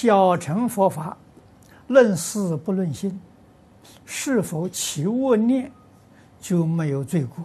[0.00, 1.14] 小乘佛法，
[1.88, 3.20] 论事不论心，
[4.06, 5.70] 是否起恶念
[6.40, 7.44] 就没有罪过？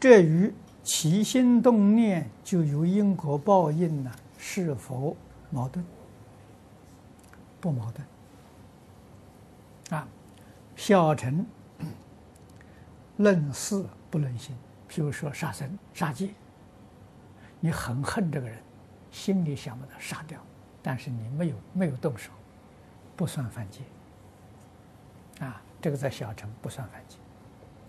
[0.00, 0.52] 这与
[0.82, 4.10] 起心动念就有因果报应呢？
[4.36, 5.16] 是否
[5.48, 5.84] 矛盾？
[7.60, 8.04] 不矛盾。
[10.00, 10.08] 啊，
[10.74, 11.46] 小乘
[13.18, 14.56] 论事不论心，
[14.90, 16.30] 譬如说杀生、杀戒，
[17.60, 18.58] 你很恨这个人，
[19.12, 20.36] 心里想把他杀掉。
[20.82, 22.30] 但是你没有没有动手，
[23.16, 23.80] 不算犯戒。
[25.44, 27.16] 啊，这个在小乘不算犯戒，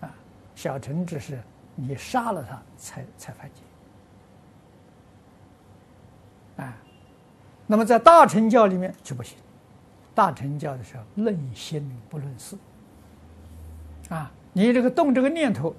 [0.00, 0.14] 啊，
[0.54, 1.38] 小乘只是
[1.74, 3.50] 你杀了他才才犯
[6.56, 6.64] 戒。
[6.64, 6.74] 啊，
[7.66, 9.38] 那么在大乘教里面就不行，
[10.14, 12.56] 大乘教的时候论心不论事。
[14.08, 15.74] 啊，你这个动这个念头，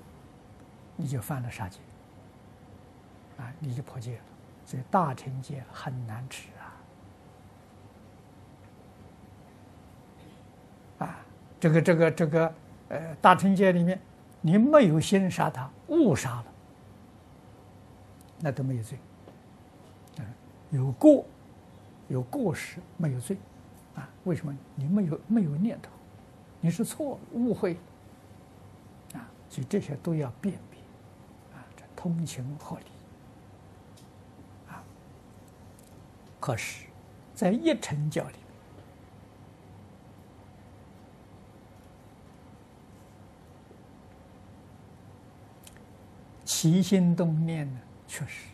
[0.95, 1.80] 你就犯了杀戒。
[3.40, 4.23] 啊，你就破戒了，
[4.64, 6.62] 所以大乘戒很难持啊。
[11.63, 12.53] 这个这个这个，
[12.89, 13.97] 呃，大乘戒里面，
[14.42, 16.45] 你没有心杀他，误杀了，
[18.42, 18.97] 那都没有罪。
[20.72, 21.25] 有过，
[22.09, 23.38] 有过失，没有罪，
[23.95, 24.09] 啊？
[24.25, 24.53] 为什么？
[24.75, 25.89] 你没有没有念头，
[26.59, 27.77] 你是错误会，
[29.14, 29.23] 啊？
[29.48, 30.81] 所以这些都要辨别，
[31.55, 32.86] 啊，这通情合理，
[34.70, 34.83] 啊。
[36.42, 36.88] 可是，
[37.33, 38.53] 在一乘教里面。
[46.64, 48.47] 起心动念呢，确实，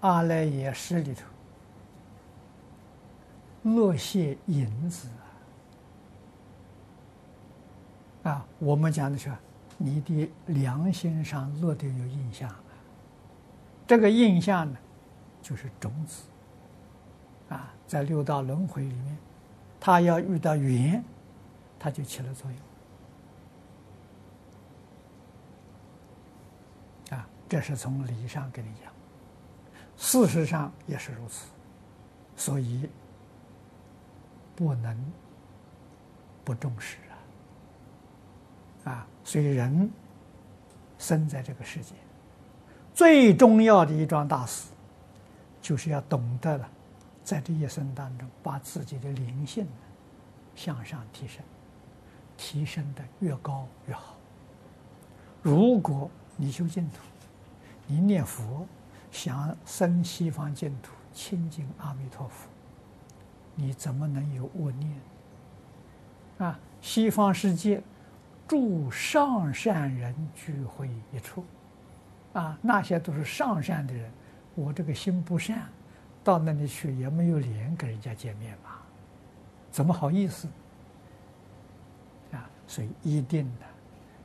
[0.00, 1.26] 阿赖耶识里头
[3.64, 5.06] 落些影子
[8.22, 9.30] 啊，我们讲的是
[9.76, 12.50] 你的良心上落的有印象，
[13.86, 14.78] 这个印象呢，
[15.42, 16.22] 就是种子，
[17.50, 19.14] 啊，在六道轮回里面，
[19.78, 21.04] 他要遇到缘，
[21.78, 22.58] 他就起了作用。
[27.52, 28.90] 这是从理上跟你讲，
[29.98, 31.48] 事实上也是如此，
[32.34, 32.88] 所以
[34.56, 34.98] 不能
[36.46, 36.96] 不重视
[38.86, 38.90] 啊！
[38.90, 39.90] 啊，所以人
[40.98, 41.94] 生在这个世界，
[42.94, 44.70] 最重要的一桩大事，
[45.60, 46.66] 就是要懂得了，
[47.22, 49.66] 在这一生当中，把自己的灵性
[50.56, 51.44] 向上提升，
[52.34, 54.16] 提升的越高越好。
[55.42, 56.96] 如果你修净土，
[57.86, 58.66] 你念佛，
[59.10, 62.48] 想生西方净土，亲近阿弥陀佛，
[63.54, 64.98] 你怎么能有恶念？
[66.38, 67.82] 啊，西方世界，
[68.48, 71.44] 诸上善人聚会一处，
[72.32, 74.10] 啊，那些都是上善的人，
[74.54, 75.68] 我这个心不善，
[76.24, 78.70] 到那里去也没有脸跟人家见面嘛，
[79.70, 80.48] 怎么好意思？
[82.32, 83.66] 啊，所以一定的，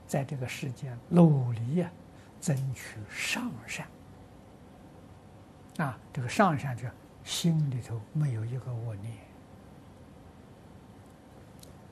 [0.07, 1.91] 在这个世间努力呀。
[2.39, 3.87] 争取上善
[5.77, 5.97] 啊！
[6.13, 6.83] 这个上善，就
[7.23, 9.13] 心里头没有一个恶念，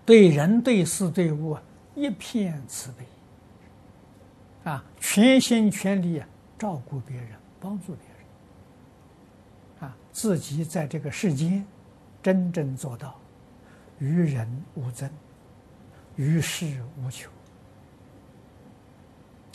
[0.06, 1.58] 对人对事对物
[1.94, 3.06] 一片慈悲
[4.72, 6.24] 啊，全心全力
[6.58, 7.30] 照顾别人，
[7.60, 11.66] 帮助别人啊，自己在这个世间
[12.24, 13.20] 真正做到
[14.00, 15.10] 与人无争，
[16.16, 17.30] 与世无求。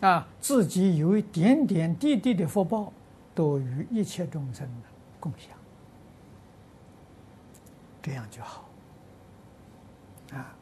[0.00, 2.92] 啊，自己有一点点滴滴的福报，
[3.34, 4.68] 都与一切众生
[5.18, 5.56] 共享，
[8.02, 8.68] 这样就好。
[10.32, 10.54] 啊。